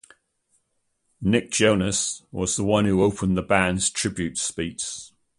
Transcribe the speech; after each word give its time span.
Nick 1.21 1.51
Jonas 1.51 2.23
was 2.31 2.55
the 2.55 2.63
one 2.63 2.85
who 2.85 3.03
opened 3.03 3.37
the 3.37 3.43
band's 3.43 3.91
tribute 3.91 4.35
speech. 4.35 5.11